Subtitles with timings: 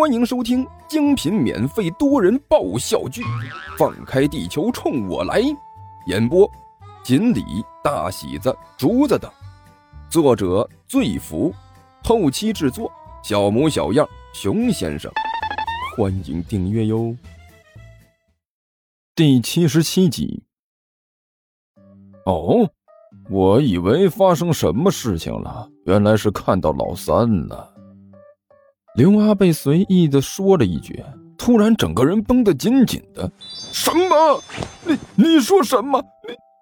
[0.00, 3.20] 欢迎收听精品免费多人爆笑剧
[3.76, 5.42] 《放开地球冲我来》，
[6.06, 6.50] 演播：
[7.04, 7.44] 锦鲤、
[7.84, 9.30] 大喜子、竹子等，
[10.08, 11.52] 作者：醉福，
[12.02, 12.90] 后期制作：
[13.22, 15.12] 小模小样、熊先生。
[15.94, 17.14] 欢迎订阅哟。
[19.14, 20.42] 第七十七集。
[22.24, 22.66] 哦，
[23.28, 27.74] 我以为发生什么事情了，原来是看到老三了。
[29.00, 31.02] 刘阿贝随意的说了一句，
[31.38, 33.32] 突然整个人绷得紧紧的。
[33.72, 34.42] 什么？
[34.84, 35.98] 你你说什么？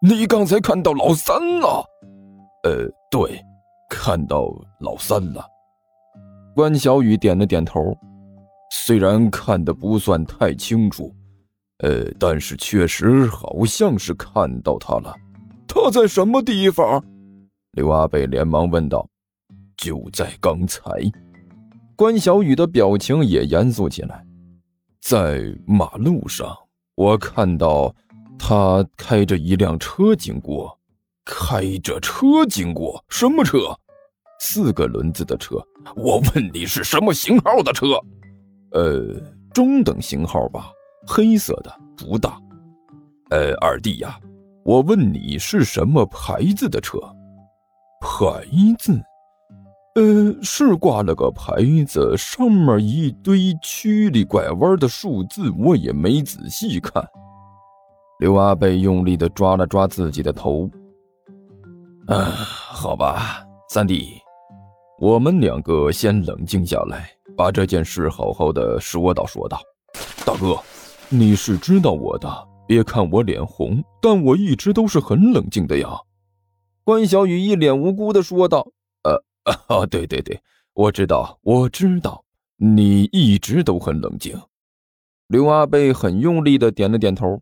[0.01, 1.85] 你你刚才看到老三了？
[2.63, 3.45] 呃，对，
[3.91, 5.45] 看到老三了。
[6.55, 7.93] 关小雨点了点头，
[8.71, 11.13] 虽然看的不算太清楚，
[11.79, 15.13] 呃，但是确实好像是看到他了。
[15.67, 17.05] 他在什么地方？
[17.73, 19.05] 刘阿贝连忙问道。
[19.77, 20.81] 就在刚才。
[21.99, 24.25] 关小雨的表情也严肃起来，
[25.01, 26.57] 在马路上，
[26.95, 27.93] 我看到
[28.39, 30.79] 他开着一辆车经过，
[31.25, 33.77] 开着车经过，什么车？
[34.39, 35.57] 四个轮子的车。
[35.97, 37.87] 我问你是什么型号的车？
[38.71, 39.21] 呃，
[39.53, 40.71] 中等型号吧，
[41.05, 42.41] 黑色的，不大。
[43.31, 44.21] 呃，二弟呀，
[44.65, 47.01] 我问你是什么牌子的车？
[48.01, 48.47] 牌
[48.79, 49.03] 子？
[49.99, 57.05] 呃，是挂了个牌子，上面一堆曲里拐弯的数字，我也没仔细看。
[58.21, 60.71] 刘阿贝用力的抓了抓自己的头。
[62.07, 64.07] 啊，好吧，三弟，
[65.01, 69.61] 我们两个先冷静下来，把这件事好好的说道说道。
[70.25, 70.57] 大哥，
[71.09, 72.33] 你是知道我的，
[72.69, 75.89] 别看我脸红，但我一直都是很冷静的呀。
[76.85, 78.69] 关小雨一脸无辜的说道。
[79.69, 80.41] 啊， 对对对，
[80.75, 82.25] 我知道，我知道，
[82.57, 84.41] 你一直都很冷静。
[85.29, 87.41] 刘阿贝很用力的点了点头。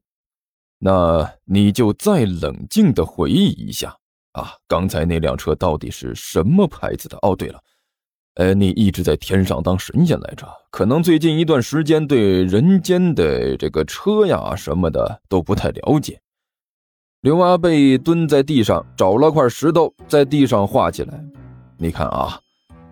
[0.79, 3.97] 那你就再冷静的回忆一下
[4.33, 7.17] 啊，刚才那辆车到底是什么牌子的？
[7.23, 7.59] 哦，对了，
[8.35, 16.21] 呃，你一直在天上当神仙来着，可能最近一段时间对人间的这个车呀什么的都不太了解。
[17.23, 21.25] 刘阿贝蹲在地上，找了块石头，在地上画起来。
[21.79, 22.41] 你看啊，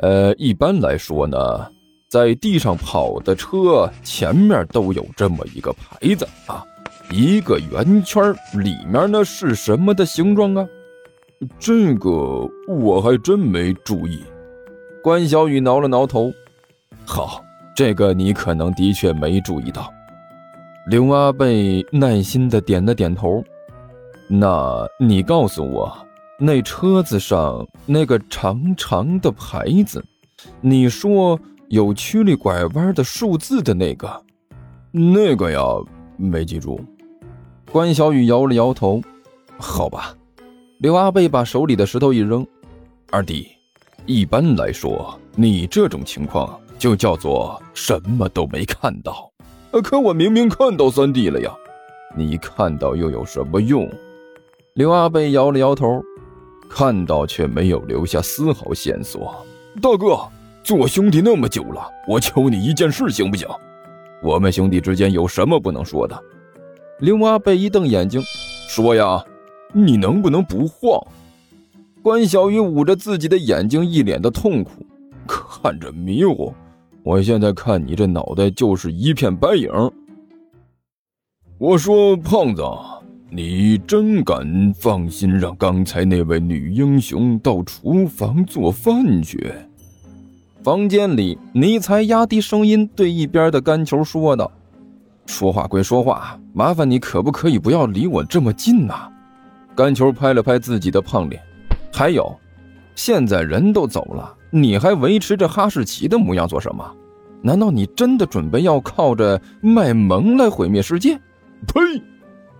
[0.01, 1.39] 呃，一般来说呢，
[2.11, 6.63] 在地上跑的车前面都有这么一个牌子啊，
[7.11, 10.67] 一个圆圈，里面呢是什么的形状啊？
[11.59, 12.11] 这个
[12.69, 14.23] 我还真没注意。
[15.03, 16.31] 关小雨挠了挠头，
[17.07, 17.43] 好，
[17.75, 19.91] 这个你可能的确没注意到。
[20.87, 23.43] 刘阿贝耐心的点了点头，
[24.29, 25.91] 那你告诉我。
[26.39, 30.05] 那车子上那个长长的牌子，
[30.61, 34.23] 你说有曲里拐弯的数字的那个，
[34.91, 35.61] 那个呀，
[36.17, 36.81] 没记住。
[37.71, 39.01] 关小雨摇了摇头。
[39.59, 40.17] 好吧，
[40.79, 42.45] 刘阿贝把手里的石头一扔。
[43.11, 43.47] 二弟，
[44.05, 49.31] 一般来说，你这种情况就叫做什么都没看到。
[49.85, 51.55] 可我明明看到三弟了呀！
[52.17, 53.89] 你看到又有什么用？
[54.75, 56.03] 刘阿贝摇了摇头。
[56.69, 59.45] 看到却没有留下丝毫线索，
[59.81, 60.19] 大哥，
[60.63, 63.47] 做兄弟那么久了，我求你一件事行不行？
[64.23, 66.21] 我们兄弟之间有什么不能说的？
[67.01, 68.21] 刘阿贝一瞪眼睛，
[68.67, 69.25] 说呀，
[69.73, 71.01] 你能不能不晃？
[72.03, 74.71] 关小雨捂着自己的眼睛，一脸的痛苦，
[75.27, 76.53] 看着迷糊。
[77.03, 79.71] 我现在看你这脑袋就是一片白影。
[81.59, 82.63] 我说，胖子。
[83.37, 89.53] 你真敢放心让刚才那位女英雄到厨房做饭去？
[90.63, 94.49] 房间里，尼才压低声音对一边的甘球说道
[95.27, 99.11] ：“说话归说话，麻烦你可不可以不要离我这么近呐？”
[99.75, 101.43] 甘球拍了拍自己的胖脸，
[101.93, 102.33] 还有，
[102.95, 106.89] 现在人都走了，你还维持着哈士奇的模样做什么？
[107.43, 111.17] 难道你真的准备要靠着卖萌来毁灭世界？
[111.67, 111.81] 呸！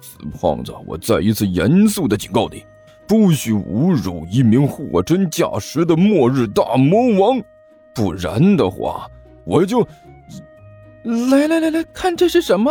[0.05, 0.71] 死胖子！
[0.87, 2.63] 我再一次严肃的警告你，
[3.09, 7.41] 不许侮辱一名货真价实的末日大魔王，
[7.95, 9.09] 不然的话，
[9.47, 9.81] 我就……
[11.31, 12.71] 来来来来看这是什么？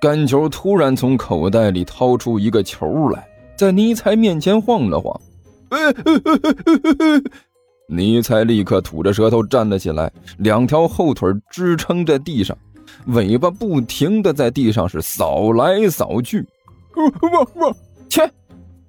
[0.00, 5.20] 干球突然从口袋里掏出一个球来，在尼采面前晃了晃。
[7.88, 12.56] 尼采立刻吐着舌头站了起来，两条后腿支撑在地上。
[13.06, 16.46] 尾巴不停的在地上是扫来扫去，
[16.96, 17.74] 哇哇！
[18.08, 18.30] 切！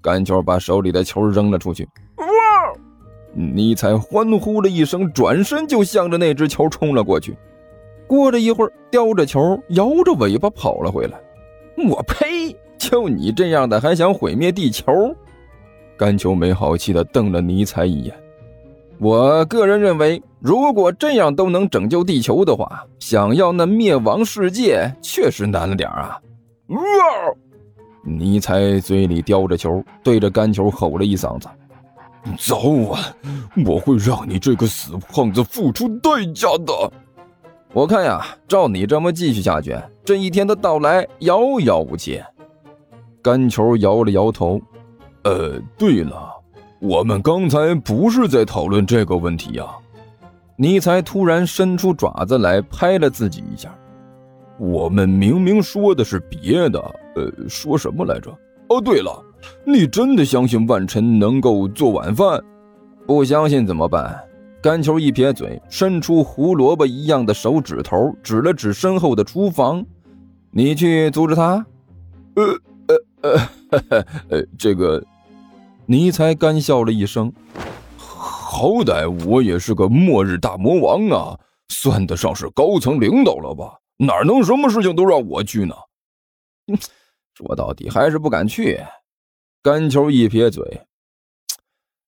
[0.01, 1.87] 甘球把手里的球扔了出去。
[2.17, 2.25] 哇！
[3.33, 7.35] 尼采欢呼了一声，转身就向着那只球冲了过去。
[8.05, 11.19] 过了一会儿，叼着球，摇着尾巴跑了回来。
[11.89, 12.55] 我呸！
[12.77, 15.15] 就你这样的，还想毁灭地球？
[15.97, 18.13] 甘球没好气的瞪了尼采一眼。
[19.03, 26.17] 我个人认为，如果这样都能拯救地球的话，想要那灭亡世界确实难了点啊！
[26.69, 26.79] 哇！
[28.05, 31.49] 尼采嘴里叼着球，对着干球吼了一嗓子
[32.39, 33.01] ：“早晚
[33.65, 36.91] 我会让你这个死胖子付出代价的！”
[37.75, 42.23] 我看呀，照你这么继续下去，这一天的到来遥遥无期。
[43.21, 44.61] 干球摇了摇头
[45.25, 46.31] ：“呃，对了，
[46.83, 49.65] 我们刚才不是在讨论这个问题呀。”
[50.57, 53.73] 尼才突然伸出爪子来拍了自己一下。
[54.59, 56.79] 我们明明说的是别的，
[57.15, 58.29] 呃，说什么来着？
[58.67, 59.23] 哦，对了，
[59.65, 62.39] 你真的相信万晨能够做晚饭？
[63.07, 64.21] 不相信怎么办？
[64.61, 69.85] 甘球一撇嘴，伸出胡萝卜一样的手指头，指了指身后的厨房
[70.51, 71.65] ：“你去阻止他。”
[72.35, 72.43] 呃
[73.21, 73.39] 呃
[73.89, 75.03] 呃，呃，这个，
[75.85, 77.33] 尼才干笑了一声
[77.97, 85.75] ：“好歹我也是个末日大魔王啊，算得上是高层领导了吧？”哪能什么事情都让我去呢？
[87.35, 88.79] 说到底还是不敢去。
[89.61, 90.81] 甘球一撇嘴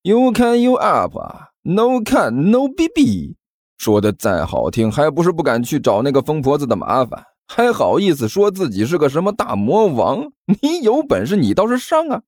[0.03, 1.15] ：“You can you up,
[1.63, 3.35] no can no bb。”
[3.77, 7.25] 说的再好听，还不是不敢去找那个疯婆子的麻烦？
[7.47, 10.31] 还好意思说自己是个什么大魔王？
[10.61, 12.23] 你有本事你倒是上啊！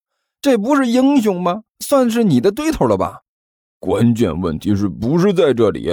[0.47, 1.63] 这不是英雄吗？
[1.81, 3.19] 算是你的对头了吧？
[3.81, 5.89] 关键问题是不是在这里？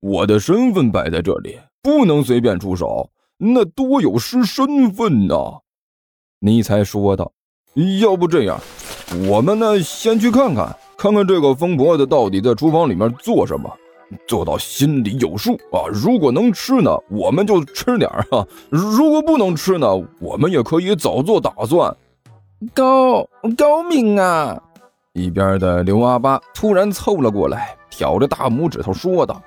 [0.00, 1.58] 我的身份摆在这里。
[1.82, 3.08] 不能随便出手，
[3.38, 5.60] 那多有失身份呐！
[6.40, 7.32] 尼才说道
[8.02, 8.60] ：“要不这样，
[9.26, 13.74] 我们呢先去看看，看看这个疯婆子到底在厨房里面做什么，
[14.28, 15.88] 做到心里有数啊。
[15.90, 19.88] 如果能吃呢，我们就吃点儿哈；如果不能吃呢，
[20.20, 21.90] 我们也可以早做打算。”
[22.72, 23.26] 高
[23.56, 24.60] 高明啊！
[25.12, 29.42] 一边的刘阿八突然凑了过来，挑着大拇指头说道。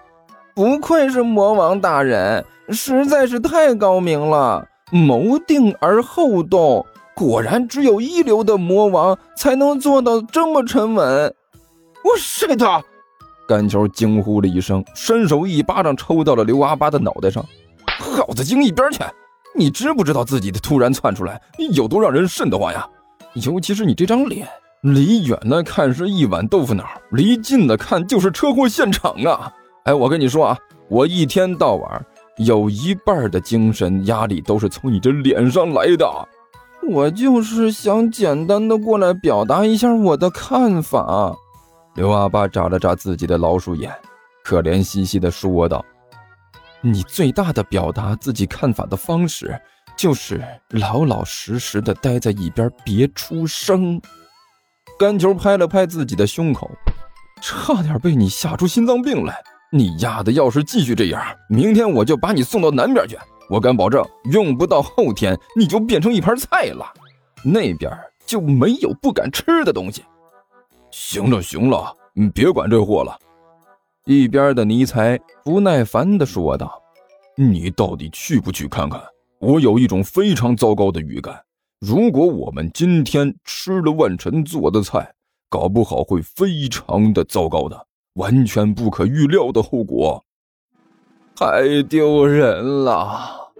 [0.53, 6.85] 不愧是魔王大人，实在是太高明了，谋定而后动，
[7.15, 11.33] 果然只有一流的魔王才能做到这么沉稳。
[12.03, 12.83] 我睡他！
[13.47, 17.45] 甘球惊呼了一声，伸手一巴掌抽到了刘阿八的脑袋上。
[17.99, 19.03] 耗子精一边去！
[19.55, 21.41] 你知不知道自己的突然窜出来
[21.71, 22.87] 有多让人瘆得慌呀？
[23.43, 24.47] 尤其是你这张脸，
[24.81, 29.51] 离远了看是一碗豆腐脑，离近了看就是车祸现场啊！
[29.83, 30.57] 哎，我跟你说啊，
[30.89, 32.05] 我一天到晚
[32.37, 36.07] 有一半的精神压力都是从你这脸上来的。
[36.89, 41.35] 我就是想简单的过来表达一下我的看法。
[41.95, 43.93] 刘阿八眨了眨自己的老鼠眼，
[44.43, 45.83] 可怜兮兮的说道
[46.79, 49.59] ：“你最大的表达自己看法的方式，
[49.97, 53.99] 就是老老实实的待在一边，别出声。”
[54.97, 56.69] 甘球拍了拍自己的胸口，
[57.41, 59.41] 差点被你吓出心脏病来。
[59.71, 63.17] 你丫的，要是继续这样，明天我就把你送到南边去。
[63.49, 66.85] 我敢保证，用不到后天，你就变成一盘菜了。
[67.43, 67.91] 那边
[68.25, 70.03] 就没有不敢吃的东西。
[70.89, 73.17] 行了行了，你别管这货了。
[74.05, 76.81] 一边的尼才不耐烦地说道
[77.37, 79.01] ：“你到底去不去看看？
[79.39, 81.43] 我有一种非常糟糕的预感，
[81.79, 85.13] 如果我们今天吃了万晨做的菜，
[85.49, 87.85] 搞不好会非常的糟糕的。”
[88.17, 90.25] 完全不可预料的后果，
[91.35, 93.53] 太丢人了！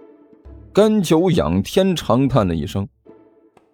[0.72, 2.88] 甘求仰天长叹了一声。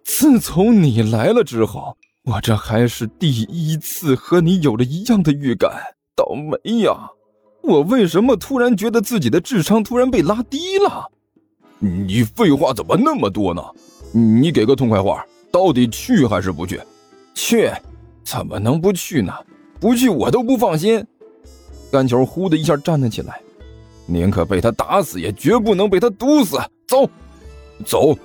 [0.03, 5.71] 自从你来了之后，我这还是第一次和你有了一样的预感。
[6.15, 7.09] 倒霉呀！
[7.63, 11.09] 我为什么突然觉得自己的智商突然被拉低了？
[11.79, 13.61] 你废话怎么那么多呢？
[14.11, 16.79] 你给个痛快话，到底去还是不去？
[17.33, 17.69] 去？
[18.23, 19.33] 怎么能不去呢？
[19.79, 21.05] 不去我都不放心。
[21.91, 23.39] 甘球呼的一下站了起来，
[24.05, 26.57] 宁可被他打死，也绝不能被他毒死。
[26.87, 27.09] 走，
[27.85, 28.17] 走！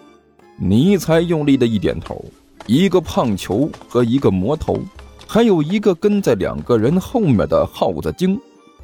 [0.57, 2.25] 尼才用力的一点头。
[2.67, 4.79] 一个胖球和一个魔头，
[5.27, 8.41] 还有一个跟在两个人后面的耗子精，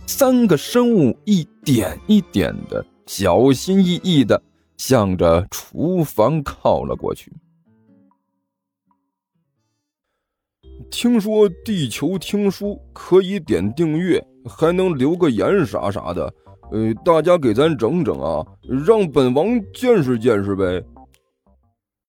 [0.06, 4.40] 三个生物一点一点的，小心翼翼的
[4.76, 7.32] 向着厨房靠了过去。
[10.90, 16.32] 听说地球听书可以点订阅，还能留个言啥啥的，
[16.70, 18.46] 呃，大家给咱整整啊，
[18.86, 20.82] 让本王见识见识呗。